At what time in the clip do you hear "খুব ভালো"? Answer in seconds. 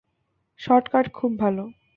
1.13-1.63